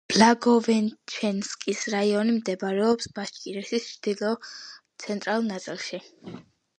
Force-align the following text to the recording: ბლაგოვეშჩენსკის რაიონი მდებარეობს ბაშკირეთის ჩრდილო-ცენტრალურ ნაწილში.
ბლაგოვეშჩენსკის 0.11 1.83
რაიონი 1.95 2.33
მდებარეობს 2.37 3.09
ბაშკირეთის 3.19 3.85
ჩრდილო-ცენტრალურ 3.91 5.47
ნაწილში. 5.51 6.01